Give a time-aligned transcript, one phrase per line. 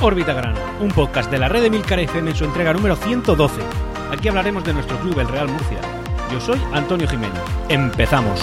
[0.00, 3.60] Órbita Grana, un podcast de la red de Milcar FM en su entrega número 112.
[4.12, 5.78] Aquí hablaremos de nuestro club, el Real Murcia.
[6.30, 7.40] Yo soy Antonio Jiménez.
[7.70, 8.38] Empezamos.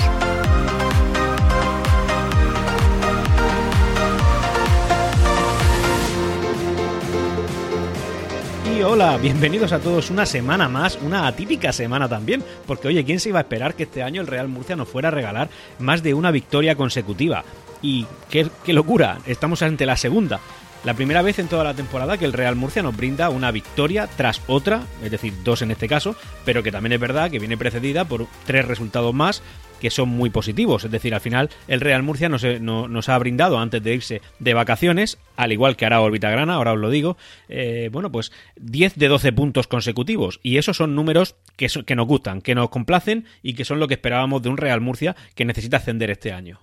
[8.75, 13.20] Y hola, bienvenidos a todos una semana más, una atípica semana también, porque oye, ¿quién
[13.20, 16.02] se iba a esperar que este año el Real Murcia nos fuera a regalar más
[16.02, 17.44] de una victoria consecutiva?
[17.83, 20.39] Y qué, qué locura, estamos ante la segunda.
[20.84, 24.10] La primera vez en toda la temporada que el Real Murcia nos brinda una victoria
[24.18, 27.56] tras otra, es decir, dos en este caso, pero que también es verdad que viene
[27.58, 29.42] precedida por tres resultados más
[29.80, 30.84] que son muy positivos.
[30.84, 34.54] Es decir, al final el Real Murcia nos, nos ha brindado antes de irse de
[34.54, 37.16] vacaciones, al igual que hará Orbita Grana, ahora os lo digo,
[37.48, 40.42] eh, bueno, pues 10 de 12 puntos consecutivos.
[40.44, 43.94] Y esos son números que nos gustan, que nos complacen y que son lo que
[43.94, 46.59] esperábamos de un Real Murcia que necesita ascender este año.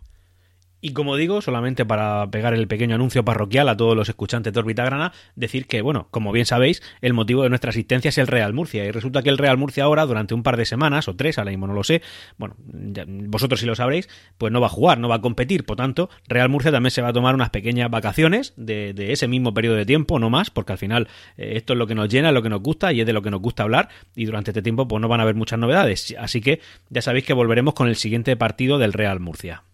[0.81, 4.61] Y como digo, solamente para pegar el pequeño anuncio parroquial a todos los escuchantes de
[4.61, 8.27] Orbita Grana, decir que, bueno, como bien sabéis, el motivo de nuestra asistencia es el
[8.27, 8.85] Real Murcia.
[8.85, 11.51] Y resulta que el Real Murcia ahora, durante un par de semanas o tres, ahora
[11.51, 12.03] mismo no lo sé,
[12.39, 15.65] bueno, vosotros sí lo sabréis, pues no va a jugar, no va a competir.
[15.65, 19.29] Por tanto, Real Murcia también se va a tomar unas pequeñas vacaciones de, de ese
[19.29, 22.09] mismo periodo de tiempo, no más, porque al final eh, esto es lo que nos
[22.09, 23.89] llena, es lo que nos gusta y es de lo que nos gusta hablar.
[24.17, 26.15] Y durante este tiempo, pues no van a haber muchas novedades.
[26.19, 29.65] Así que ya sabéis que volveremos con el siguiente partido del Real Murcia.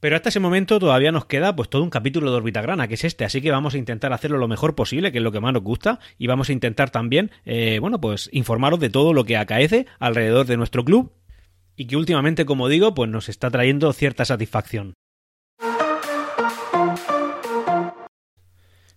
[0.00, 3.04] Pero hasta ese momento todavía nos queda pues todo un capítulo de Orbitagrana, que es
[3.04, 5.52] este, así que vamos a intentar hacerlo lo mejor posible, que es lo que más
[5.52, 9.36] nos gusta, y vamos a intentar también, eh, bueno, pues informaros de todo lo que
[9.36, 11.12] acaece alrededor de nuestro club
[11.76, 14.94] y que últimamente, como digo, pues nos está trayendo cierta satisfacción.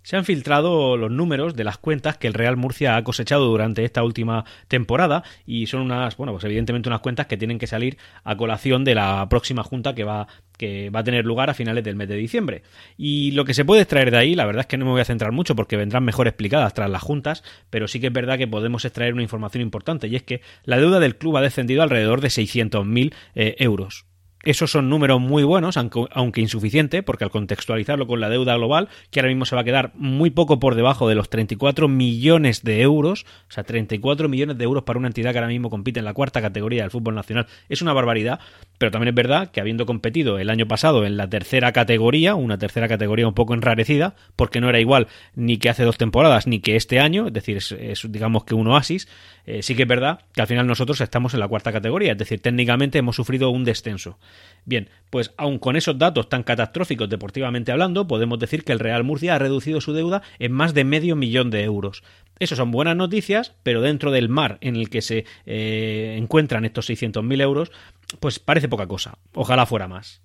[0.04, 3.84] Se han filtrado los números de las cuentas que el Real Murcia ha cosechado durante
[3.84, 7.98] esta última temporada y son unas, bueno, pues evidentemente unas cuentas que tienen que salir
[8.23, 10.27] a colación de la próxima junta que va
[10.58, 12.61] que va a tener lugar a finales del mes de diciembre.
[12.95, 15.02] Y lo que se puede extraer de ahí, la verdad es que no me voy
[15.02, 18.38] a centrar mucho porque vendrán mejor explicadas tras las juntas, pero sí que es verdad
[18.38, 21.82] que podemos extraer una información importante y es que la deuda del club ha descendido
[21.82, 24.06] alrededor de 600.000 eh, euros.
[24.45, 29.21] Esos son números muy buenos, aunque, insuficiente, porque al contextualizarlo con la deuda global, que
[29.21, 32.82] ahora mismo se va a quedar muy poco por debajo de los 34 millones de
[32.82, 36.05] euros, o sea, 34 millones de euros para una entidad que ahora mismo compite en
[36.05, 38.42] la cuarta categoría del fútbol nacional, es una barbaridad,
[38.77, 42.58] pero también es verdad que habiendo competido el año pasado en la tercera categoría, una
[42.58, 46.59] tercera categoría un poco enrarecida, porque no era igual ni que hace dos temporadas ni
[46.59, 49.08] que este año, es decir, es, digamos que un oasis,
[49.45, 52.17] eh, sí que es verdad que al final nosotros estamos en la cuarta categoría, es
[52.17, 54.17] decir, técnicamente hemos sufrido un descenso.
[54.66, 59.04] Bien, pues aun con esos datos tan catastróficos deportivamente hablando, podemos decir que el Real
[59.04, 62.04] Murcia ha reducido su deuda en más de medio millón de euros.
[62.39, 66.89] Eso son buenas noticias, pero dentro del mar en el que se eh, encuentran estos
[66.89, 67.71] 600.000 euros,
[68.20, 69.17] pues parece poca cosa.
[69.33, 70.21] Ojalá fuera más.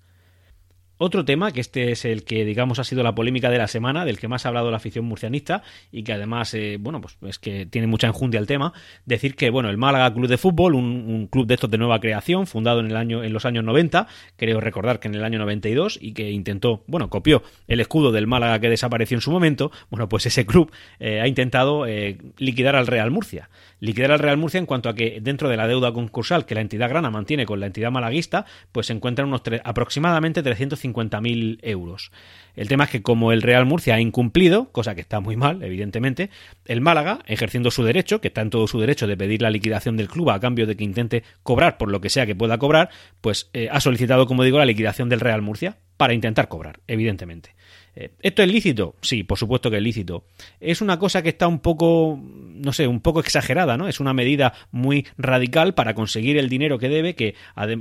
[1.01, 4.03] Otro tema, que este es el que digamos ha sido la polémica de la semana,
[4.03, 7.39] del que más ha hablado la afición murcianista y que además, eh, bueno, pues es
[7.39, 8.73] que tiene mucha enjundia el tema,
[9.05, 12.47] decir que, bueno, el Málaga Club de Fútbol, un, club de estos de nueva creación,
[12.47, 15.99] fundado en, el año, en los años 90, creo recordar que en el año 92
[16.01, 20.09] y que intentó, bueno, copió el escudo del Málaga que desapareció en su momento, bueno,
[20.09, 23.49] pues ese club eh, ha intentado eh, liquidar al Real Murcia.
[23.79, 26.59] Liquidar al Real Murcia en cuanto a que dentro de la deuda concursal que la
[26.59, 32.11] entidad grana mantiene con la entidad malaguista, pues se encuentran unos aproximadamente 350 50.000 euros.
[32.55, 35.63] El tema es que como el Real Murcia ha incumplido, cosa que está muy mal,
[35.63, 36.29] evidentemente,
[36.65, 39.97] el Málaga, ejerciendo su derecho, que está en todo su derecho de pedir la liquidación
[39.97, 42.89] del club a cambio de que intente cobrar por lo que sea que pueda cobrar,
[43.21, 47.55] pues eh, ha solicitado, como digo, la liquidación del Real Murcia para intentar cobrar, evidentemente.
[47.95, 48.95] Eh, ¿Esto es lícito?
[49.01, 50.23] Sí, por supuesto que es lícito.
[50.59, 53.87] Es una cosa que está un poco, no sé, un poco exagerada, ¿no?
[53.87, 57.35] Es una medida muy radical para conseguir el dinero que debe, que,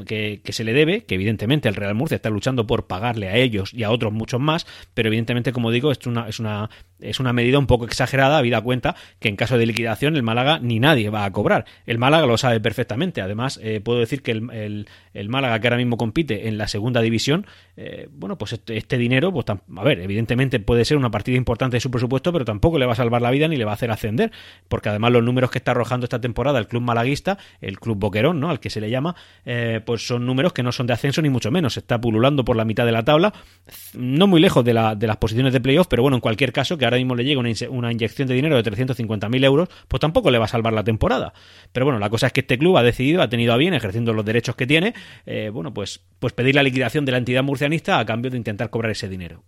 [0.06, 3.72] que, se le debe, que evidentemente el Real Murcia está luchando por pagarle a ellos
[3.74, 6.70] y a otros muchos más, pero evidentemente, como digo, es una, es una,
[7.00, 10.58] es una medida un poco exagerada, habida cuenta que en caso de liquidación el Málaga
[10.60, 11.64] ni nadie va a cobrar.
[11.86, 13.20] El Málaga lo sabe perfectamente.
[13.20, 17.00] Además, eh, puedo decir que el, el, Málaga, que ahora mismo compite en la segunda
[17.00, 17.46] división,
[17.76, 21.76] eh, bueno, pues este, este dinero, pues a ver, evidentemente puede ser una partida importante
[21.76, 23.74] de su presupuesto, pero tampoco le va a salvar la vida ni le va a
[23.74, 24.32] hacer ascender,
[24.68, 28.40] porque además los números que está arrojando esta temporada el club malaguista, el club Boquerón,
[28.40, 28.50] ¿no?
[28.50, 31.30] Al que se le llama, eh, pues son números que no son de ascenso ni
[31.30, 31.76] mucho menos.
[31.76, 33.32] Está pululando por la mitad de la tabla,
[33.94, 36.78] no muy lejos de, la, de las posiciones de playoff, pero bueno, en cualquier caso,
[36.78, 37.40] que ahora mismo le llega
[37.70, 41.32] una, inyección de dinero de 350.000 euros, pues tampoco le va a salvar la temporada.
[41.72, 44.12] Pero bueno, la cosa es que este club ha decidido, ha tenido a bien, ejerciendo
[44.12, 44.94] los derechos que tiene,
[45.26, 48.70] eh, bueno, pues, pues pedir la liquidación de la entidad murcianista a cambio de intentar
[48.70, 49.44] cobrar ese dinero.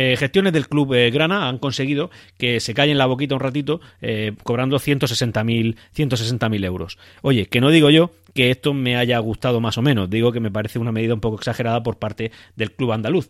[0.00, 3.80] Eh, gestiones del club eh, Grana han conseguido que se callen la boquita un ratito
[4.00, 6.98] eh, cobrando 160.000 160 euros.
[7.20, 10.38] Oye, que no digo yo que esto me haya gustado más o menos, digo que
[10.38, 13.28] me parece una medida un poco exagerada por parte del club andaluz.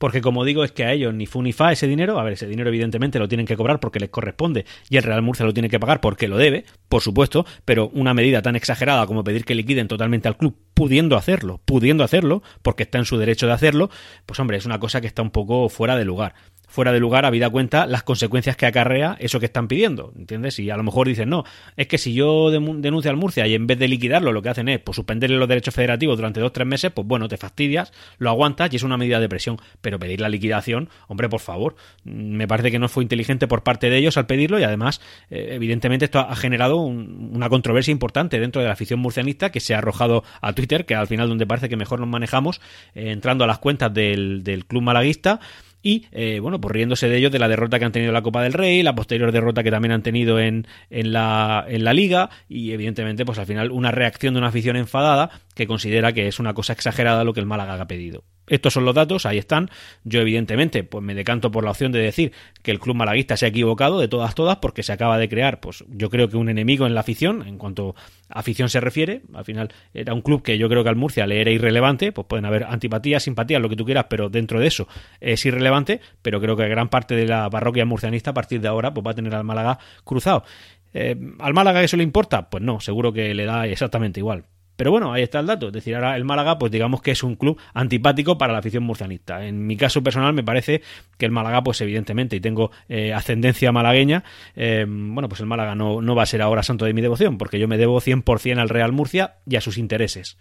[0.00, 2.32] Porque como digo es que a ellos ni fu ni fa ese dinero, a ver,
[2.32, 4.64] ese dinero evidentemente lo tienen que cobrar porque les corresponde.
[4.88, 8.14] Y el Real Murcia lo tiene que pagar porque lo debe, por supuesto, pero una
[8.14, 12.84] medida tan exagerada como pedir que liquiden totalmente al club pudiendo hacerlo, pudiendo hacerlo, porque
[12.84, 13.90] está en su derecho de hacerlo,
[14.24, 16.34] pues hombre, es una cosa que está un poco fuera de lugar
[16.70, 20.58] fuera de lugar, habida cuenta las consecuencias que acarrea eso que están pidiendo, ¿entiendes?
[20.58, 21.44] Y a lo mejor dicen, no,
[21.76, 24.68] es que si yo denuncio al Murcia y en vez de liquidarlo lo que hacen
[24.68, 27.92] es pues, suspenderle los derechos federativos durante dos o tres meses, pues bueno, te fastidias,
[28.18, 31.74] lo aguantas y es una medida de presión, pero pedir la liquidación, hombre, por favor,
[32.04, 35.00] me parece que no fue inteligente por parte de ellos al pedirlo y además,
[35.30, 39.74] eh, evidentemente, esto ha generado una controversia importante dentro de la afición murcianista que se
[39.74, 42.60] ha arrojado a Twitter, que al final donde parece que mejor nos manejamos,
[42.94, 45.40] eh, entrando a las cuentas del, del club malaguista,
[45.82, 48.22] y eh, bueno, pues riéndose de ellos de la derrota que han tenido en la
[48.22, 51.92] Copa del Rey, la posterior derrota que también han tenido en, en, la, en la
[51.92, 56.28] Liga y evidentemente pues al final una reacción de una afición enfadada que considera que
[56.28, 58.24] es una cosa exagerada lo que el Málaga ha pedido.
[58.50, 59.70] Estos son los datos, ahí están.
[60.04, 62.32] Yo, evidentemente, pues me decanto por la opción de decir
[62.62, 65.60] que el club malaguista se ha equivocado de todas, todas, porque se acaba de crear,
[65.60, 67.94] pues yo creo que un enemigo en la afición, en cuanto
[68.28, 69.22] a afición se refiere.
[69.32, 72.26] Al final era un club que yo creo que al Murcia le era irrelevante, pues
[72.26, 74.88] pueden haber antipatías, simpatías, lo que tú quieras, pero dentro de eso
[75.20, 76.00] es irrelevante.
[76.20, 79.12] Pero creo que gran parte de la parroquia murcianista a partir de ahora pues va
[79.12, 80.44] a tener al Málaga cruzado.
[80.92, 82.50] Eh, ¿Al Málaga eso le importa?
[82.50, 84.46] Pues no, seguro que le da exactamente igual.
[84.80, 85.66] Pero bueno, ahí está el dato.
[85.66, 88.82] Es decir, ahora el Málaga, pues digamos que es un club antipático para la afición
[88.82, 89.44] murcianista.
[89.44, 90.80] En mi caso personal me parece
[91.18, 94.24] que el Málaga, pues evidentemente, y tengo eh, ascendencia malagueña,
[94.56, 97.36] eh, bueno, pues el Málaga no, no va a ser ahora santo de mi devoción,
[97.36, 100.38] porque yo me debo 100% al Real Murcia y a sus intereses.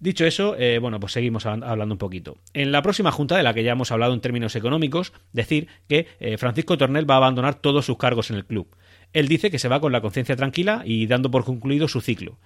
[0.00, 2.38] Dicho eso, eh, bueno, pues seguimos hablando un poquito.
[2.54, 6.06] En la próxima junta, de la que ya hemos hablado en términos económicos, decir que
[6.38, 8.74] Francisco Tornel va a abandonar todos sus cargos en el club.
[9.12, 12.38] Él dice que se va con la conciencia tranquila y dando por concluido su ciclo.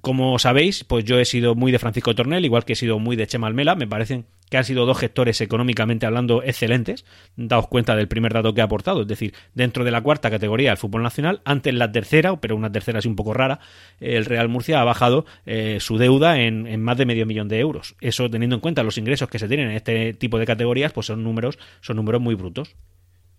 [0.00, 3.16] Como sabéis, pues yo he sido muy de Francisco Tornel, igual que he sido muy
[3.16, 3.74] de Chema Almela.
[3.74, 7.04] Me parecen que han sido dos gestores económicamente hablando excelentes.
[7.36, 10.70] Daos cuenta del primer dato que ha aportado, es decir, dentro de la cuarta categoría
[10.70, 13.60] del fútbol nacional, antes la tercera, pero una tercera así un poco rara,
[13.98, 17.60] el Real Murcia ha bajado eh, su deuda en, en, más de medio millón de
[17.60, 17.96] euros.
[18.00, 21.06] Eso teniendo en cuenta los ingresos que se tienen en este tipo de categorías, pues
[21.06, 22.76] son números, son números muy brutos.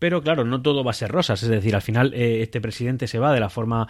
[0.04, 3.08] Pero claro, no todo va a ser rosas, es decir, al final eh, este presidente
[3.08, 3.88] se va de la forma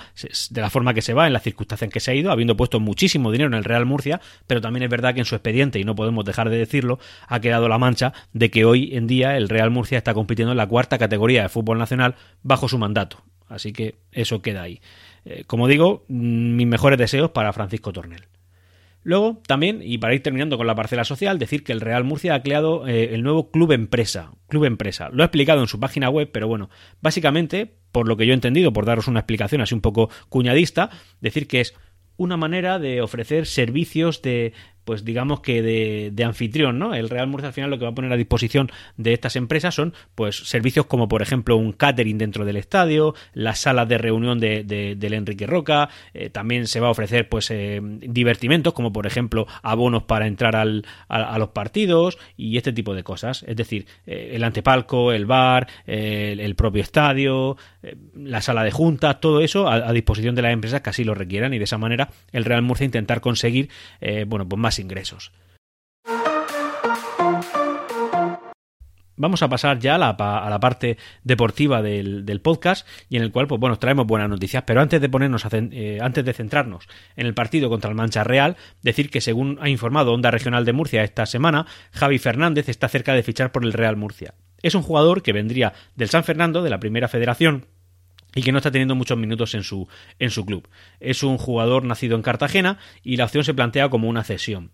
[0.52, 2.56] de la forma que se va, en las circunstancias en que se ha ido, habiendo
[2.56, 5.80] puesto muchísimo dinero en el Real Murcia, pero también es verdad que en su expediente
[5.80, 9.38] y no podemos dejar de decirlo, ha quedado la mancha de que hoy en día
[9.38, 12.14] el Real Murcia está compitiendo en la cuarta categoría de fútbol nacional
[12.44, 13.24] bajo su mandato.
[13.50, 14.82] Así que eso queda ahí.
[15.26, 18.28] Eh, como digo, mm, mis mejores deseos para Francisco Tornel.
[19.04, 22.36] Luego, también, y para ir terminando con la parcela social, decir que el Real Murcia
[22.36, 24.32] ha creado eh, el nuevo Club Empresa.
[24.48, 25.10] Club Empresa.
[25.12, 26.70] Lo ha explicado en su página web, pero bueno,
[27.02, 30.90] básicamente, por lo que yo he entendido, por daros una explicación así un poco cuñadista,
[31.20, 31.76] decir que es
[32.16, 34.54] una manera de ofrecer servicios de
[34.86, 36.94] pues digamos que de, de, anfitrión, ¿no?
[36.94, 39.76] El Real Murcia al final lo que va a poner a disposición de estas empresas
[39.76, 44.40] son pues servicios como por ejemplo un catering dentro del estadio, las salas de reunión
[44.40, 49.08] de, del Enrique Roca, eh, también se va a ofrecer pues eh, divertimentos como por
[49.08, 53.86] ejemplo abonos para entrar al, a, los partidos y este tipo de cosas, es decir,
[54.06, 57.58] eh, el antepalco, el bar, el, propio estadio,
[58.16, 61.16] la sala de juntas, todo eso a, a, disposición de las empresas que así lo
[61.16, 63.70] requieran y de esa manera el Real Murcia intentar conseguir
[64.28, 65.32] bueno pues más ingresos.
[69.16, 73.48] Vamos a pasar ya a la, parte deportiva del, del, podcast y en el cual,
[73.48, 74.64] pues bueno, traemos buenas noticias.
[74.66, 78.24] Pero antes de ponernos, a, eh, antes de centrarnos en el partido contra el Mancha
[78.24, 82.90] Real, decir que según ha informado Onda Regional de Murcia esta semana, Javi Fernández está
[82.90, 84.34] cerca de fichar por el Real Murcia.
[84.64, 87.68] Es un jugador que vendría del San Fernando, de la Primera Federación,
[88.36, 89.88] y que no está teniendo muchos minutos en su,
[90.20, 90.68] en su club.
[91.00, 94.72] Es un jugador nacido en Cartagena y la opción se plantea como una cesión.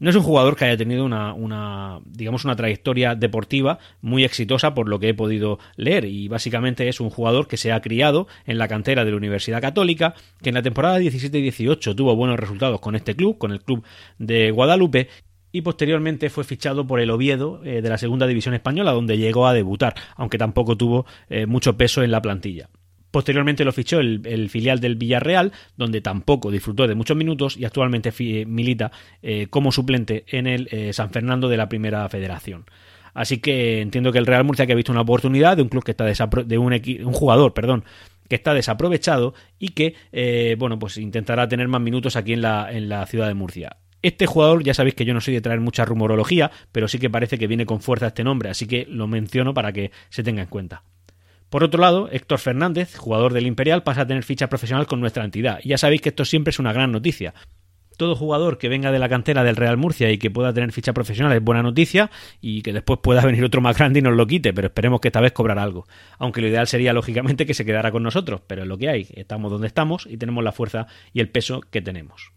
[0.00, 4.74] No es un jugador que haya tenido una, una, digamos, una trayectoria deportiva muy exitosa
[4.74, 8.26] por lo que he podido leer y básicamente es un jugador que se ha criado
[8.44, 12.16] en la cantera de la Universidad Católica, que en la temporada 17 y 18 tuvo
[12.16, 13.84] buenos resultados con este club, con el club
[14.18, 15.08] de Guadalupe
[15.52, 19.46] y posteriormente fue fichado por el Oviedo eh, de la Segunda División Española, donde llegó
[19.46, 22.68] a debutar, aunque tampoco tuvo eh, mucho peso en la plantilla.
[23.14, 28.12] Posteriormente lo fichó el, filial del Villarreal, donde tampoco disfrutó de muchos minutos y actualmente
[28.44, 28.90] milita
[29.22, 32.64] eh, como suplente en el eh, San Fernando de la Primera Federación.
[33.12, 35.84] Así que entiendo que el Real Murcia que ha visto una oportunidad de un club
[35.84, 37.84] que está de un, jugador, perdón,
[38.28, 42.88] que está desaprovechado y que eh, bueno pues intentará tener más minutos aquí la, en
[42.88, 43.76] la ciudad de Murcia.
[44.02, 47.10] Este jugador, ya sabéis que yo no soy de traer mucha rumorología, pero sí que
[47.10, 50.42] parece que viene con fuerza este nombre, así que lo menciono para que se tenga
[50.42, 50.82] en cuenta.
[51.54, 55.24] Por otro lado, Héctor Fernández, jugador del Imperial, pasa a tener ficha profesional con nuestra
[55.24, 55.60] entidad.
[55.64, 57.32] Ya sabéis que esto siempre es una gran noticia.
[57.96, 60.92] todo jugador que venga de la cantera del Real Murcia y que pueda tener ficha
[60.92, 64.26] profesional es buena noticia y que después pueda venir otro más grande y nos lo
[64.26, 65.86] quite, pero esperemos que esta vez cobrar algo.
[66.18, 69.06] Aunque lo ideal sería, lógicamente, que se quedara con nosotros, pero es lo que hay.
[69.14, 72.32] Estamos donde estamos y tenemos la fuerza y el peso que tenemos.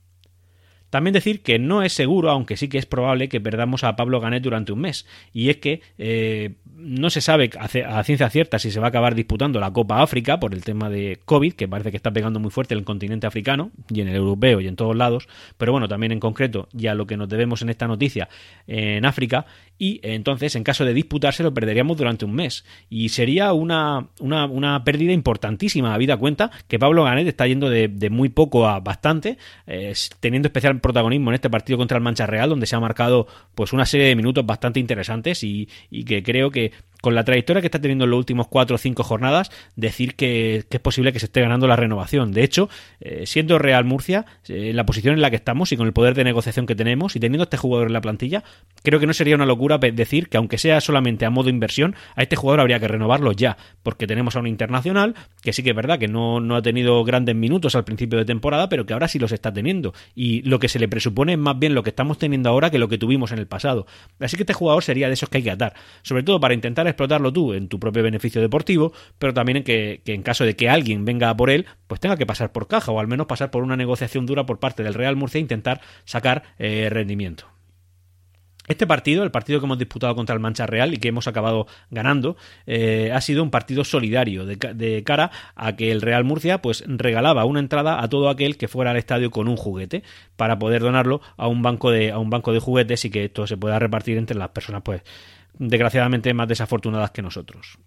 [0.89, 4.20] También decir que no es seguro, aunque sí que es probable que perdamos a Pablo
[4.20, 5.06] Ganet durante un mes.
[5.34, 9.15] Y es que eh, no se sabe a ciencia cierta si se va a acabar
[9.15, 12.51] disputando la Copa África por el tema de COVID, que parece que está pegando muy
[12.51, 15.27] fuerte en el continente africano y en el europeo y en todos lados.
[15.58, 18.29] Pero bueno, también en concreto, ya lo que nos debemos en esta noticia,
[18.67, 19.46] en África.
[19.79, 22.65] Y entonces, en caso de disputarse, lo perderíamos durante un mes.
[22.89, 28.29] Y sería una, una, pérdida importantísima, habida cuenta que Pablo Ganet está yendo de, muy
[28.29, 32.65] poco a bastante, eh, teniendo especial protagonismo en este partido contra el Mancha Real, donde
[32.65, 36.72] se ha marcado pues una serie de minutos bastante interesantes y, y que creo que
[37.01, 40.66] con la trayectoria que está teniendo en los últimos cuatro o cinco jornadas, decir que,
[40.70, 42.32] es posible que se esté ganando la renovación.
[42.32, 45.88] De hecho, eh, siendo Real Murcia, en la posición en la que estamos y con
[45.88, 48.44] el poder de negociación que tenemos y teniendo este jugador en la plantilla,
[48.84, 52.24] creo que no sería una locura decir que aunque sea solamente a modo inversión, a
[52.24, 55.75] este jugador habría que renovarlo ya, porque tenemos a un internacional que sí que es
[55.75, 59.08] verdad que no, no ha tenido grandes minutos al principio de temporada, pero que ahora
[59.08, 59.94] sí los está teniendo.
[60.16, 62.80] Y lo que se le presupone es más bien lo que estamos teniendo ahora que
[62.80, 63.86] lo que tuvimos en el pasado.
[64.20, 66.87] Así que este jugador sería de esos que hay que atar, sobre todo para intentar
[66.89, 70.70] explotarlo tú en tu propio beneficio deportivo, pero también en que, en caso de que
[70.70, 73.63] alguien venga por él, pues tenga que pasar por caja o al menos pasar por
[73.63, 77.48] una negociación dura por parte del Real Murcia e intentar sacar eh, rendimiento.
[78.67, 81.67] Este partido, el partido que hemos disputado contra el Mancha Real y que hemos acabado
[81.89, 86.84] ganando, eh, ha sido un partido solidario de, cara a que el Real Murcia pues
[86.86, 90.03] regalaba una entrada a todo aquel que fuera al estadio con un juguete
[90.36, 93.48] para poder donarlo a un banco de a un banco de juguetes y que esto
[93.48, 95.01] se pueda repartir entre las personas pues
[95.59, 97.77] desgraciadamente más desafortunadas que nosotros.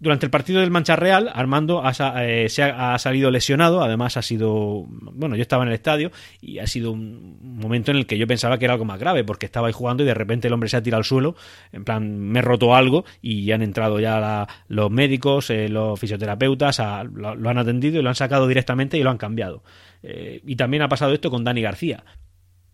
[0.00, 1.82] Durante el partido del Mancha Real, Armando
[2.20, 3.82] eh, se ha, salido lesionado.
[3.82, 4.84] Además, ha sido.
[4.86, 8.28] Bueno, yo estaba en el estadio y ha sido un momento en el que yo
[8.28, 10.68] pensaba que era algo más grave, porque estaba ahí jugando y de repente el hombre
[10.68, 11.34] se ha tirado al suelo.
[11.72, 16.80] En plan, me he roto algo y han entrado ya los médicos, eh, los fisioterapeutas,
[17.12, 19.64] lo, han atendido y lo han sacado directamente y lo han cambiado.
[20.04, 22.04] Eh, y también ha pasado esto con Dani García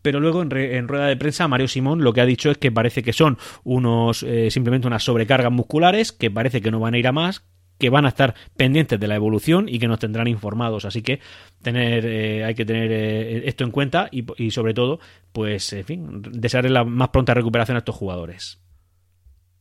[0.05, 3.03] pero luego en, rueda de prensa Mario Simón lo que ha dicho es que parece
[3.03, 7.07] que son unos eh, simplemente unas sobrecargas musculares, que parece que no van a ir
[7.07, 7.47] a más,
[7.79, 10.85] que van a estar pendientes de la evolución y que nos tendrán informados.
[10.85, 11.21] Así que
[11.63, 15.01] tener, eh, hay que tener eh, esto en cuenta y, sobre todo,
[15.33, 18.61] pues, en fin, desearle la más pronta recuperación a estos jugadores.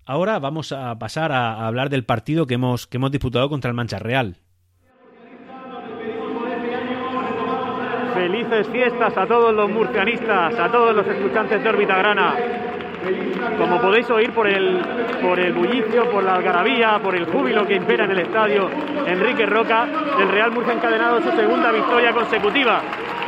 [0.06, 3.76] Ahora vamos a pasar a, hablar del partido que hemos, que hemos disputado contra el
[3.76, 4.36] Mancha Real.
[8.14, 12.36] Felices fiestas a todos los murcianistas, a todos los escuchantes de órbita grana.
[13.58, 14.80] Como podéis oír por el,
[15.22, 18.70] por el bullicio, por la algarabía, por el júbilo que impera en el estadio
[19.06, 19.88] Enrique Roca,
[20.20, 22.82] el Real Murcia encadenado su segunda victoria consecutiva.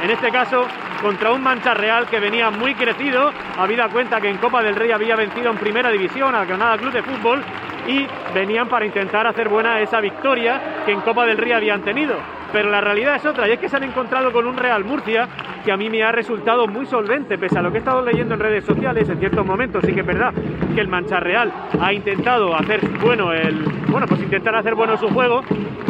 [0.04, 0.66] En este caso,
[1.02, 4.92] contra un Mancha Real que venía muy crecido, habida cuenta que en Copa del Rey
[4.92, 7.42] había vencido en primera división al Granada Club de Fútbol
[7.88, 12.16] y venían para intentar hacer buena esa victoria que en Copa del Rey habían tenido
[12.56, 15.28] pero la realidad es otra, y es que se han encontrado con un Real Murcia
[15.66, 18.36] que a mí me ha resultado muy solvente, pese a lo que he estado leyendo
[18.36, 20.34] en redes sociales en ciertos momentos, sí que es verdad
[20.74, 23.62] que el Mancha Real ha intentado hacer bueno el
[23.96, 25.42] bueno, pues intentar hacer bueno su juego,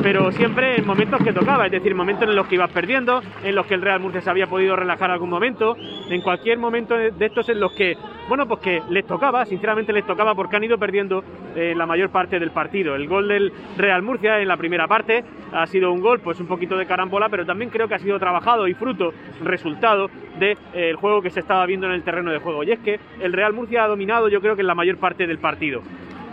[0.04, 3.56] pero siempre en momentos que tocaba, es decir, momentos en los que ibas perdiendo, en
[3.56, 5.76] los que el Real Murcia se había podido relajar algún momento,
[6.10, 7.98] en cualquier momento de estos en los que,
[8.30, 11.24] bueno, pues que les tocaba, sinceramente les tocaba porque han ido perdiendo
[11.56, 12.94] eh, la mayor parte del partido.
[12.94, 16.46] El gol del Real Murcia en la primera parte ha sido un gol, pues un
[16.56, 20.08] poquito de carambola, pero también creo que ha sido trabajado y fruto, resultado
[20.40, 22.64] del de, eh, juego que se estaba viendo en el terreno de juego.
[22.64, 25.28] Y es que el Real Murcia ha dominado, yo creo que en la mayor parte
[25.28, 25.82] del partido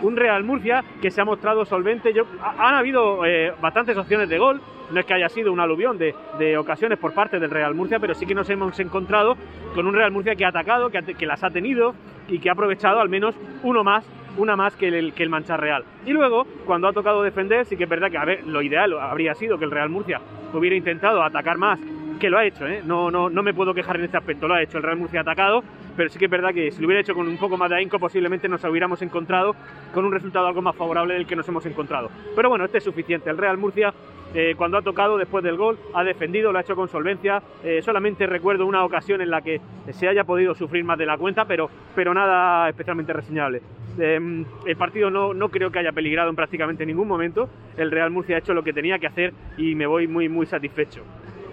[0.01, 2.13] un Real Murcia que se ha mostrado solvente.
[2.13, 4.61] Yo, han habido eh, bastantes opciones de gol,
[4.91, 8.13] no es que haya sido un aluvión de, ocasiones por parte del Real Murcia, pero
[8.13, 9.35] sí que nos hemos encontrado
[9.73, 11.95] con un Real Murcia que ha atacado, que, las ha tenido
[12.27, 14.05] y que ha aprovechado al menos uno más
[14.37, 15.83] una más que el, que el Mancha Real.
[16.05, 18.93] Y luego, cuando ha tocado defender, sí que es verdad que a ver, lo ideal
[18.99, 20.21] habría sido que el Real Murcia
[20.53, 21.79] hubiera intentado atacar más,
[22.19, 22.81] que lo ha hecho, ¿eh?
[22.85, 25.21] no, no, no me puedo quejar en este aspecto, lo ha hecho el Real Murcia
[25.21, 25.63] atacado,
[25.95, 27.77] pero sí que es verdad que si lo hubiera hecho con un poco más de
[27.77, 29.55] ahínco, posiblemente nos hubiéramos encontrado
[29.93, 32.09] con un resultado algo más favorable del que nos hemos encontrado.
[32.35, 33.29] Pero bueno, este es suficiente.
[33.29, 33.93] El Real Murcia,
[34.33, 37.41] eh, cuando ha tocado después del gol, ha defendido, lo ha hecho con solvencia.
[37.63, 41.17] Eh, solamente recuerdo una ocasión en la que se haya podido sufrir más de la
[41.17, 43.61] cuenta, pero, pero nada especialmente reseñable.
[43.99, 47.49] Em, el partido no, no creo que haya peligrado en prácticamente ningún momento.
[47.77, 50.45] El Real Murcia ha hecho lo que tenía que hacer y me voy muy, muy
[50.45, 51.03] satisfecho.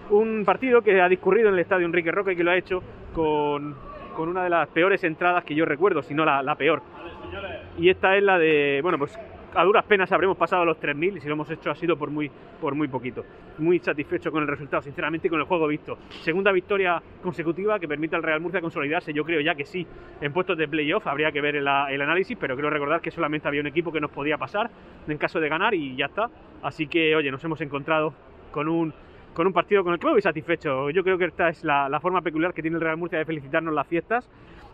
[0.08, 2.82] Un partido que ha discurrido en el estadio Enrique Roca y que lo ha hecho
[3.14, 3.76] con,
[4.14, 6.82] con una de las peores entradas que yo recuerdo, si no la, peor.
[7.78, 9.18] Y esta es la de, bueno, pues
[9.54, 12.10] a duras penas habremos pasado los 3.000 y si lo hemos hecho ha sido por
[12.10, 13.24] muy, por muy poquito.
[13.58, 15.98] Muy satisfecho con el resultado, sinceramente, con el juego visto.
[16.22, 19.86] Segunda victoria consecutiva que permite al Real Murcia consolidarse, yo creo ya que sí,
[20.20, 23.60] en puestos de playoff, habría que ver el análisis, pero quiero recordar que solamente había
[23.60, 24.70] un equipo que nos podía pasar
[25.08, 26.28] en caso de ganar y ya está.
[26.62, 28.14] Así que, oye, nos hemos encontrado
[28.52, 28.92] con un
[29.34, 30.90] con un partido con el que me voy satisfecho.
[30.90, 33.74] Yo creo que esta es la, forma peculiar que tiene el Real Murcia de felicitarnos
[33.74, 34.28] las fiestas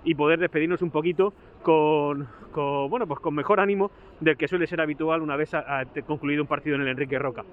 [0.05, 1.33] y poder despedirnos un poquito
[1.63, 5.85] con, con bueno, pues con mejor ánimo del que suele ser habitual una vez ha
[6.07, 7.45] concluido un partido en el Enrique Roca.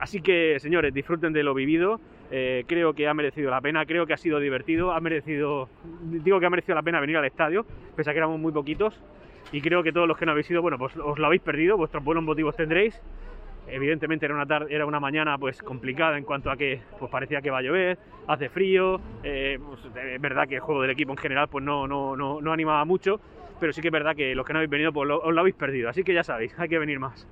[0.00, 2.00] Así que, señores, disfruten de lo vivido.
[2.30, 5.68] Eh, creo que ha merecido la pena, creo que ha sido divertido, ha merecido,
[6.02, 7.66] digo que ha merecido la pena venir al estadio,
[7.96, 8.98] pese a que éramos muy poquitos.
[9.52, 11.76] Y creo que todos los que no habéis ido, bueno, pues os lo habéis perdido,
[11.76, 12.98] vuestros buenos motivos tendréis.
[13.72, 17.40] Evidentemente era una tarde, era una mañana pues complicada en cuanto a que pues parecía
[17.40, 21.12] que va a llover, hace frío, eh, pues, es verdad que el juego del equipo
[21.12, 23.20] en general pues no, no, no, no animaba mucho,
[23.58, 25.54] pero sí que es verdad que los que no habéis venido pues os lo habéis
[25.54, 27.26] perdido, así que ya sabéis, hay que venir más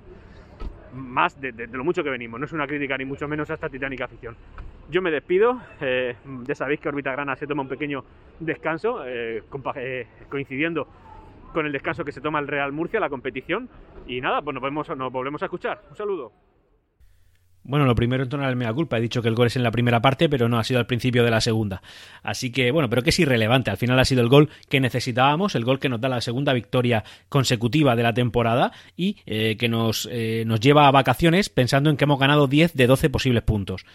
[0.93, 2.39] más de, lo mucho que venimos.
[2.39, 4.35] No es una crítica ni mucho menos a esta titánica afición.
[4.89, 5.61] Yo me despido.
[5.81, 6.15] Eh,
[6.45, 8.03] ya sabéis que Orbita Grana se toma un pequeño
[8.39, 9.43] descanso, eh,
[10.29, 10.87] coincidiendo
[11.53, 13.69] con el descanso que se toma el Real Murcia, la competición.
[14.07, 15.81] Y nada, pues nos, vemos, nos volvemos a escuchar.
[15.89, 16.31] Un saludo.
[17.69, 18.97] Bueno, lo primero en torno mea culpa.
[18.97, 20.87] He dicho que el gol es en la primera parte, pero no ha sido al
[20.87, 21.83] principio de la segunda.
[22.23, 23.69] Así que, bueno, pero que es irrelevante.
[23.69, 26.53] Al final ha sido el gol que necesitábamos, el gol que nos da la segunda
[26.53, 31.91] victoria consecutiva de la temporada y eh, que nos, eh, nos lleva a vacaciones pensando
[31.91, 33.85] en que hemos ganado 10 de 12 posibles puntos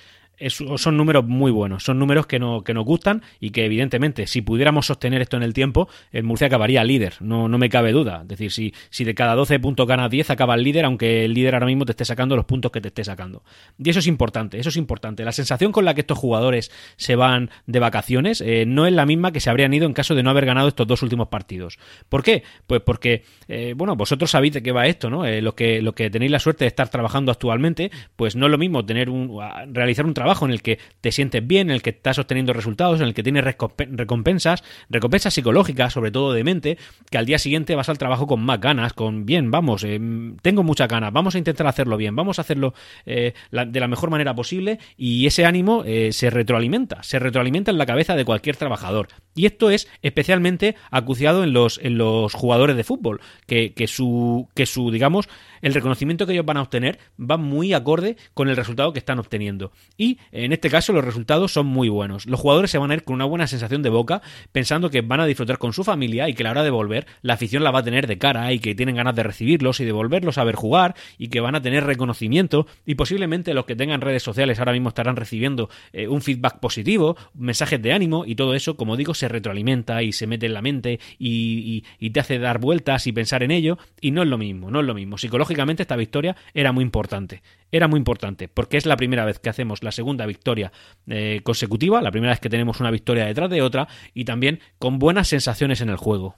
[0.48, 4.42] son números muy buenos, son números que, no, que nos gustan y que evidentemente si
[4.42, 8.20] pudiéramos sostener esto en el tiempo, el Murcia acabaría líder, no, no me cabe duda.
[8.22, 11.34] Es decir, si, si de cada 12 puntos gana 10, acaba el líder, aunque el
[11.34, 13.42] líder ahora mismo te esté sacando los puntos que te esté sacando.
[13.78, 15.24] Y eso es importante, eso es importante.
[15.24, 19.06] La sensación con la que estos jugadores se van de vacaciones eh, no es la
[19.06, 21.78] misma que se habrían ido en caso de no haber ganado estos dos últimos partidos.
[22.08, 22.42] ¿Por qué?
[22.66, 25.24] Pues porque, eh, bueno, vosotros sabéis de qué va esto, ¿no?
[25.24, 28.52] Eh, lo, que, lo que tenéis la suerte de estar trabajando actualmente, pues no es
[28.52, 29.38] lo mismo tener un,
[29.72, 32.54] realizar un trabajo trabajo en el que te sientes bien, en el que estás obteniendo
[32.54, 36.78] resultados, en el que tienes recompensas, recompensas psicológicas, sobre todo de mente,
[37.10, 40.00] que al día siguiente vas al trabajo con más ganas, con bien, vamos, eh,
[40.40, 42.72] tengo muchas ganas, vamos a intentar hacerlo bien, vamos a hacerlo
[43.04, 47.76] eh, de la mejor manera posible y ese ánimo eh, se retroalimenta, se retroalimenta en
[47.76, 49.08] la cabeza de cualquier trabajador.
[49.34, 54.48] Y esto es especialmente acuciado en los, en los jugadores de fútbol, que, que, su,
[54.54, 55.28] que su, digamos,
[55.60, 59.18] el reconocimiento que ellos van a obtener va muy acorde con el resultado que están
[59.18, 59.72] obteniendo.
[59.98, 62.26] Y en este caso los resultados son muy buenos.
[62.26, 64.22] Los jugadores se van a ir con una buena sensación de boca,
[64.52, 67.06] pensando que van a disfrutar con su familia y que a la hora de volver
[67.22, 69.84] la afición la va a tener de cara y que tienen ganas de recibirlos y
[69.84, 73.76] de volverlos a ver jugar y que van a tener reconocimiento y posiblemente los que
[73.76, 78.34] tengan redes sociales ahora mismo estarán recibiendo eh, un feedback positivo, mensajes de ánimo y
[78.34, 82.38] todo eso, como digo, se retroalimenta y se mete en la mente y, te hace
[82.38, 85.18] dar vueltas y pensar en ello y no es lo mismo, no es lo mismo.
[85.18, 87.42] Psicológicamente esta victoria era muy importante,
[87.76, 90.72] era muy importante porque es la primera vez que hacemos la segunda victoria
[91.08, 95.00] eh, consecutiva, la primera vez que tenemos una victoria detrás de otra y también con
[95.00, 96.36] buenas sensaciones en el juego.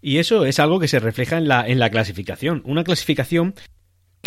[0.00, 2.62] Y eso es algo que se refleja en la, en la clasificación.
[2.64, 3.54] Una clasificación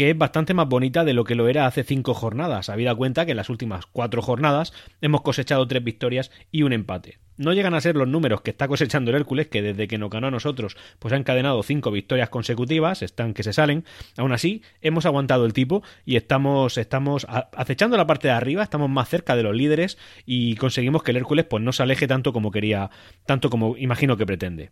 [0.01, 3.23] que es bastante más bonita de lo que lo era hace cinco jornadas, habida cuenta
[3.23, 7.19] que en las últimas cuatro jornadas hemos cosechado tres victorias y un empate.
[7.37, 10.09] No llegan a ser los números que está cosechando el Hércules, que desde que nos
[10.09, 13.85] ganó a nosotros, pues ha encadenado cinco victorias consecutivas, están que se salen.
[14.17, 18.89] Aún así, hemos aguantado el tipo y estamos, estamos acechando la parte de arriba, estamos
[18.89, 22.33] más cerca de los líderes y conseguimos que el Hércules pues no se aleje tanto
[22.33, 22.89] como quería,
[23.27, 24.71] tanto como imagino que pretende.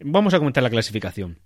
[0.00, 1.38] Vamos a comentar la clasificación.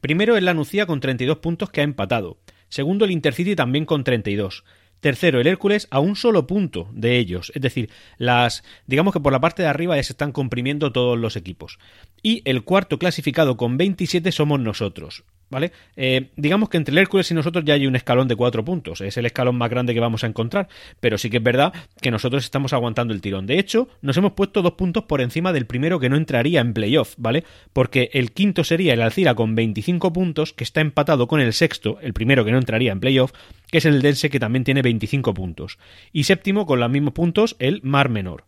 [0.00, 2.38] Primero es la Nucía con 32 puntos que ha empatado.
[2.68, 4.64] Segundo el Intercity también con 32.
[5.00, 7.52] Tercero, el Hércules a un solo punto de ellos.
[7.54, 8.64] Es decir, las.
[8.86, 11.78] digamos que por la parte de arriba ya se están comprimiendo todos los equipos.
[12.22, 15.24] Y el cuarto clasificado con 27 somos nosotros.
[15.48, 15.70] ¿Vale?
[15.94, 19.00] Eh, digamos que entre el Hércules y nosotros ya hay un escalón de cuatro puntos.
[19.00, 20.68] Es el escalón más grande que vamos a encontrar.
[20.98, 23.46] Pero sí que es verdad que nosotros estamos aguantando el tirón.
[23.46, 26.74] De hecho, nos hemos puesto dos puntos por encima del primero que no entraría en
[26.74, 27.44] playoff, ¿vale?
[27.72, 31.98] Porque el quinto sería el Alcira con 25 puntos, que está empatado con el sexto,
[32.00, 33.32] el primero que no entraría en playoff,
[33.70, 35.78] que es el Dense que también tiene 25 puntos.
[36.12, 38.44] Y séptimo, con los mismos puntos, el Mar Menor.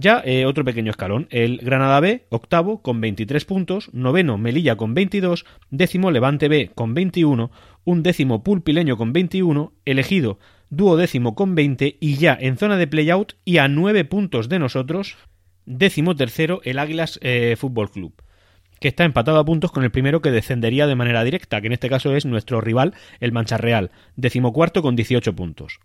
[0.00, 4.94] Ya eh, otro pequeño escalón, el Granada B, octavo, con 23 puntos, noveno Melilla con
[4.94, 7.50] 22, décimo Levante B con 21,
[7.84, 10.38] un décimo Pulpileño con 21, elegido
[10.70, 15.18] duodécimo con 20 y ya en zona de playout y a 9 puntos de nosotros,
[15.66, 18.14] décimo tercero el Águilas eh, Fútbol Club
[18.80, 21.74] que está empatado a puntos con el primero que descendería de manera directa, que en
[21.74, 25.80] este caso es nuestro rival, el Mancha Real, decimocuarto con 18 puntos.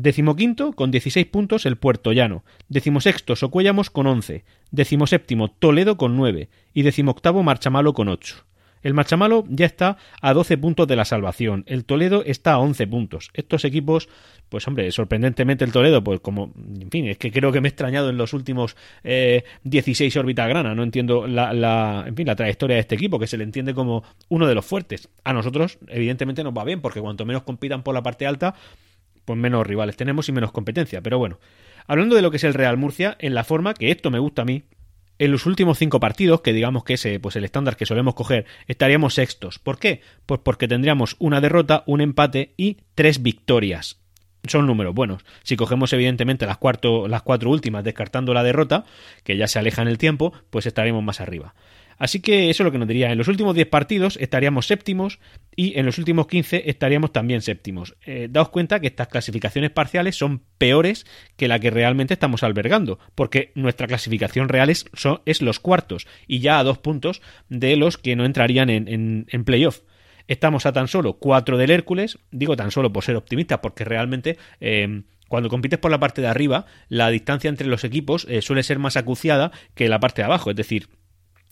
[0.00, 2.44] Decimoquinto, con 16 puntos, el Puerto Llano.
[2.68, 4.44] Decimosexto, Socuéllamos con 11.
[4.70, 6.48] Decimoséptimo, Toledo con 9.
[6.72, 8.36] Y decimoctavo, Marchamalo con 8.
[8.84, 11.64] El Machamalo ya está a 12 puntos de la salvación.
[11.66, 13.30] El Toledo está a 11 puntos.
[13.34, 14.08] Estos equipos,
[14.48, 17.70] pues hombre, sorprendentemente el Toledo, pues como, en fin, es que creo que me he
[17.70, 20.76] extrañado en los últimos eh, 16 órbitas grana.
[20.76, 23.74] No entiendo la, la, en fin, la trayectoria de este equipo, que se le entiende
[23.74, 25.08] como uno de los fuertes.
[25.24, 28.54] A nosotros, evidentemente, nos va bien, porque cuanto menos compitan por la parte alta,
[29.28, 31.02] pues menos rivales tenemos y menos competencia.
[31.02, 31.38] Pero bueno,
[31.86, 34.40] hablando de lo que es el Real Murcia, en la forma que esto me gusta
[34.40, 34.62] a mí,
[35.18, 38.46] en los últimos cinco partidos, que digamos que es pues el estándar que solemos coger,
[38.68, 39.58] estaríamos sextos.
[39.58, 40.00] ¿Por qué?
[40.24, 44.00] Pues porque tendríamos una derrota, un empate y tres victorias.
[44.46, 45.26] Son números buenos.
[45.42, 48.86] Si cogemos evidentemente las, cuarto, las cuatro últimas, descartando la derrota,
[49.24, 51.54] que ya se aleja en el tiempo, pues estaremos más arriba.
[51.98, 53.10] Así que eso es lo que nos diría.
[53.10, 55.18] En los últimos 10 partidos estaríamos séptimos
[55.56, 57.96] y en los últimos 15 estaríamos también séptimos.
[58.06, 61.06] Eh, daos cuenta que estas clasificaciones parciales son peores
[61.36, 64.86] que la que realmente estamos albergando, porque nuestra clasificación real es,
[65.42, 69.44] los cuartos y ya a dos puntos de los que no entrarían en, en, en
[69.44, 69.80] playoff.
[70.28, 74.38] Estamos a tan solo 4 del Hércules, digo tan solo por ser optimista, porque realmente...
[74.60, 78.62] Eh, cuando compites por la parte de arriba, la distancia entre los equipos eh, suele
[78.62, 80.50] ser más acuciada que la parte de abajo.
[80.50, 80.88] Es decir,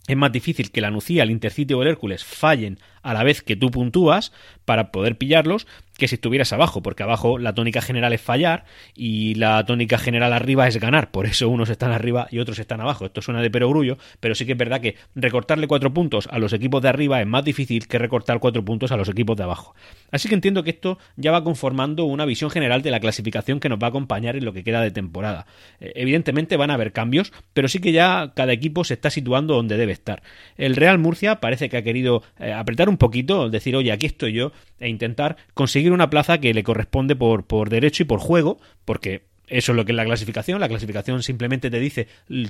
[0.07, 3.41] es más difícil que la Nucía, el Intercity o el Hércules fallen a la vez
[3.41, 4.31] que tú puntúas
[4.65, 5.67] para poder pillarlos
[5.97, 10.33] que si estuvieras abajo, porque abajo la tónica general es fallar y la tónica general
[10.33, 13.05] arriba es ganar, por eso unos están arriba y otros están abajo.
[13.05, 16.53] Esto suena de perogrullo, pero sí que es verdad que recortarle cuatro puntos a los
[16.53, 19.75] equipos de arriba es más difícil que recortar cuatro puntos a los equipos de abajo.
[20.11, 23.69] Así que entiendo que esto ya va conformando una visión general de la clasificación que
[23.69, 25.45] nos va a acompañar en lo que queda de temporada.
[25.79, 29.55] Eh, evidentemente van a haber cambios, pero sí que ya cada equipo se está situando
[29.55, 30.21] donde debe estar.
[30.57, 34.33] El Real Murcia parece que ha querido eh, apretar un poquito, decir, oye, aquí estoy
[34.33, 38.59] yo, e intentar conseguir una plaza que le corresponde por, por derecho y por juego,
[38.85, 40.59] porque eso es lo que es la clasificación.
[40.59, 42.07] La clasificación simplemente te dice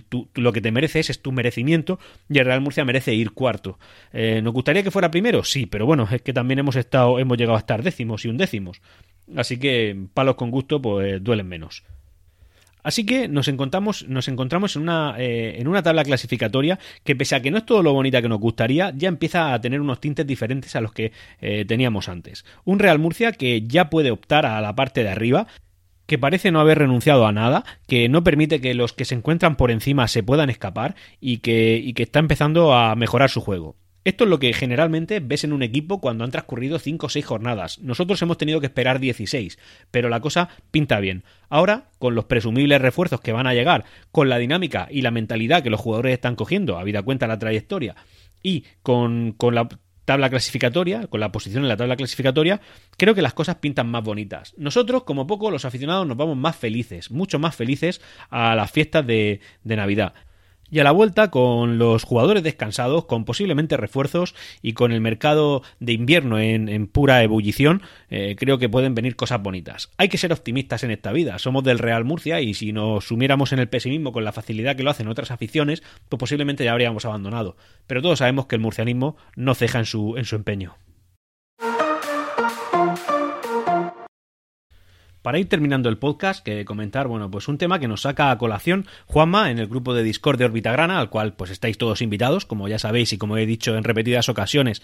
[0.10, 3.78] tú, lo que te mereces, es tu merecimiento, y el Real Murcia merece ir cuarto.
[4.14, 5.44] Eh, ¿Nos gustaría que fuera primero?
[5.44, 8.82] Sí, pero bueno, es que también hemos estado, hemos llegado a estar décimos y undécimos.
[9.36, 11.84] Así que palos con gusto, pues duelen menos.
[12.88, 17.36] Así que nos encontramos, nos encontramos en, una, eh, en una tabla clasificatoria que pese
[17.36, 20.00] a que no es todo lo bonita que nos gustaría, ya empieza a tener unos
[20.00, 22.46] tintes diferentes a los que eh, teníamos antes.
[22.64, 25.48] Un Real Murcia que ya puede optar a la parte de arriba,
[26.06, 29.58] que parece no haber renunciado a nada, que no permite que los que se encuentran
[29.58, 33.76] por encima se puedan escapar y que, y que está empezando a mejorar su juego.
[34.08, 37.26] Esto es lo que generalmente ves en un equipo cuando han transcurrido 5 o 6
[37.26, 37.80] jornadas.
[37.80, 39.60] Nosotros hemos tenido que esperar 16,
[39.92, 41.26] pero la cosa pinta bien.
[41.50, 45.62] Ahora, con los presumibles refuerzos que van a llegar, con la dinámica y la mentalidad
[45.62, 47.98] que los jugadores están cogiendo, habida cuenta la trayectoria,
[48.42, 49.68] y con, con la
[50.06, 52.62] tabla clasificatoria, con la posición en la tabla clasificatoria,
[52.96, 54.54] creo que las cosas pintan más bonitas.
[54.58, 59.06] Nosotros, como poco, los aficionados nos vamos más felices, mucho más felices a las fiestas
[59.06, 60.14] de, de Navidad.
[60.70, 65.64] Y a la vuelta, con los jugadores descansados, con posiblemente refuerzos y con el mercado
[65.80, 69.92] de invierno en, pura ebullición, eh, creo que pueden venir cosas bonitas.
[69.98, 71.40] Hay que ser optimistas en esta vida.
[71.40, 74.84] Somos del Real Murcia y si nos sumiéramos en el pesimismo con la facilidad que
[74.84, 77.56] lo hacen otras aficiones, pues posiblemente ya habríamos abandonado.
[77.88, 80.76] Pero todos sabemos que el murcianismo no ceja en su, en su empeño.
[85.28, 88.38] Para ir terminando el podcast, que comentar, bueno, pues un tema que nos saca a
[88.38, 92.46] colación Juanma en el grupo de Discord de Orbitagrana, al cual pues estáis todos invitados,
[92.46, 94.82] como ya sabéis y como he dicho en repetidas ocasiones,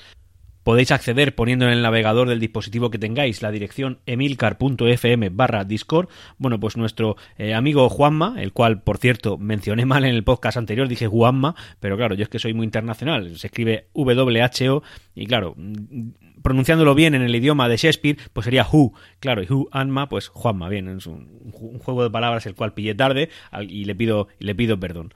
[0.63, 6.09] podéis acceder poniendo en el navegador del dispositivo que tengáis la dirección emilcar.fm barra discord.
[6.37, 10.57] Bueno, pues nuestro eh, amigo Juanma, el cual por cierto mencioné mal en el podcast
[10.57, 14.83] anterior, dije Juanma, pero claro, yo es que soy muy internacional, se escribe WHO
[15.15, 15.55] y claro,
[16.41, 20.27] pronunciándolo bien en el idioma de Shakespeare, pues sería Who, claro, y Who Anma, pues
[20.27, 23.29] Juanma, bien, es un, juego de palabras el cual pillé tarde
[23.67, 25.13] y le pido, y le pido perdón.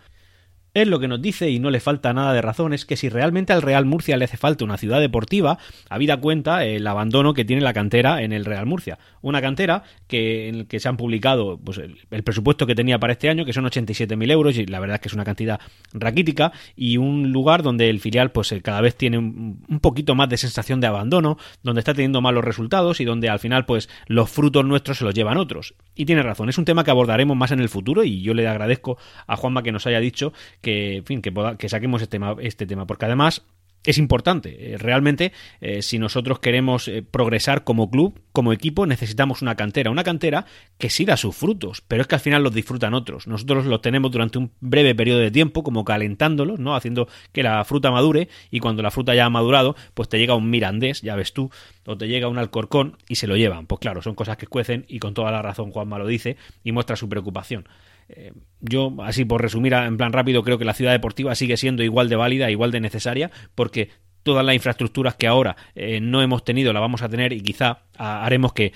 [0.77, 3.09] Él lo que nos dice, y no le falta nada de razón, es que si
[3.09, 5.57] realmente al Real Murcia le hace falta una ciudad deportiva,
[5.89, 8.99] habida cuenta el abandono que tiene la cantera en el Real Murcia.
[9.21, 13.13] Una cantera que, en el que se han publicado pues, el, presupuesto que tenía para
[13.13, 15.59] este año, que son 87.000 euros, y la verdad es que es una cantidad
[15.93, 20.37] raquítica, y un lugar donde el filial pues cada vez tiene un, poquito más de
[20.37, 24.63] sensación de abandono, donde está teniendo malos resultados y donde al final pues los frutos
[24.63, 25.73] nuestros se los llevan otros.
[25.95, 28.47] Y tiene razón, es un tema que abordaremos más en el futuro y yo le
[28.47, 30.33] agradezco a Juanma que nos haya dicho
[30.67, 33.43] en fin, que, que saquemos este tema, este tema, porque además
[33.88, 34.73] es importante.
[34.73, 39.89] Eh, realmente, eh, si nosotros queremos eh, progresar como club, como equipo, necesitamos una cantera.
[39.91, 40.45] Una cantera
[40.77, 43.27] que sí da sus frutos, pero es que al final los disfrutan otros.
[43.27, 46.75] Nosotros los tenemos durante un breve periodo de tiempo, como calentándolos, ¿no?
[46.75, 50.36] Haciendo que la fruta madure, y cuando la fruta ya ha madurado, pues te llega
[50.36, 51.49] un mirandés, ya ves tú,
[51.86, 53.67] o te llega un alcorcón y se lo llevan.
[53.67, 56.73] Pues claro, son cosas que cuecen, y con toda la razón Juanma lo dice, y
[56.73, 57.65] muestra su preocupación.
[58.09, 61.83] Eh, yo, así por resumir en plan rápido, creo que la ciudad deportiva sigue siendo
[61.83, 63.89] igual de válida, igual de necesaria, porque
[64.23, 67.83] todas las infraestructuras que ahora eh, no hemos tenido las vamos a tener y quizá
[67.97, 68.73] haremos que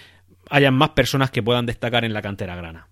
[0.50, 2.88] hayan más personas que puedan destacar en la cantera grana.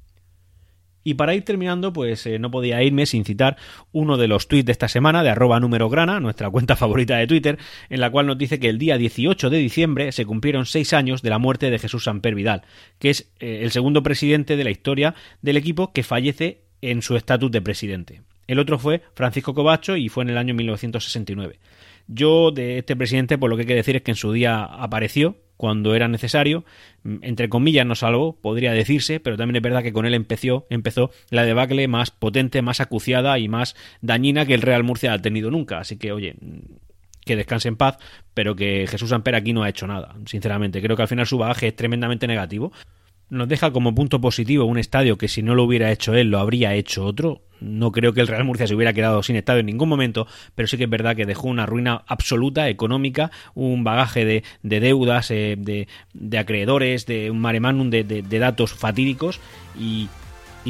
[1.09, 3.57] Y para ir terminando, pues eh, no podía irme sin citar
[3.91, 7.25] uno de los tweets de esta semana de arroba número grana, nuestra cuenta favorita de
[7.25, 7.57] Twitter,
[7.89, 11.23] en la cual nos dice que el día 18 de diciembre se cumplieron seis años
[11.23, 12.61] de la muerte de Jesús Samper Vidal,
[12.99, 17.15] que es eh, el segundo presidente de la historia del equipo que fallece en su
[17.15, 18.21] estatus de presidente.
[18.45, 21.57] El otro fue Francisco Covacho y fue en el año 1969.
[22.05, 24.63] Yo de este presidente, por lo que hay que decir es que en su día
[24.63, 26.63] apareció cuando era necesario,
[27.03, 30.65] mm, entre comillas no salvo, podría decirse, pero también es verdad que con él empezó,
[30.69, 35.21] empezó la debacle más potente, más acuciada y más dañina que el Real Murcia ha
[35.21, 35.79] tenido nunca.
[35.79, 36.59] Así que, oye, mm,
[37.25, 37.97] que descanse en paz,
[38.33, 40.81] pero que Jesús Amper aquí no ha hecho nada, sinceramente.
[40.81, 42.71] Creo que al final su bagaje es tremendamente negativo
[43.29, 46.39] nos deja como punto positivo un estadio que si no lo hubiera hecho él lo
[46.39, 47.41] habría hecho otro.
[47.61, 50.67] No creo que el Real Murcia se hubiera quedado sin estadio en ningún momento, pero
[50.67, 54.43] sí que es verdad que dejó una ruina absoluta económica, un bagaje de,
[54.79, 59.41] deudas, eh, de, acreedores, de un mare de, de, datos fatídicos
[59.77, 60.07] y,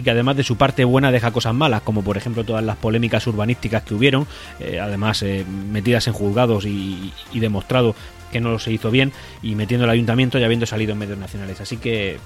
[0.04, 3.28] que además de su parte buena deja cosas malas, como por ejemplo todas las polémicas
[3.28, 4.26] urbanísticas que hubieron,
[4.60, 7.96] eh, además eh, metidas en juzgados y, y demostrado
[8.32, 9.12] que no se hizo bien
[9.44, 11.62] y metiendo el ayuntamiento y habiendo salido en medios nacionales.
[11.62, 12.18] Así que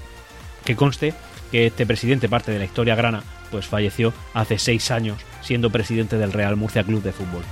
[0.64, 1.14] que conste
[1.50, 6.18] que este presidente, parte de la historia grana, pues falleció hace seis años siendo presidente
[6.18, 7.44] del Real Murcia Club de Fútbol.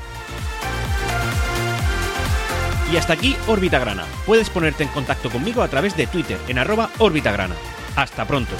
[2.92, 4.04] Y hasta aquí Órbita Grana.
[4.26, 7.54] Puedes ponerte en contacto conmigo a través de Twitter en arroba Grana.
[7.96, 8.54] Hasta pronto.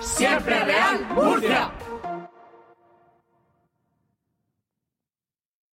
[0.00, 1.70] Siempre Real Murcia.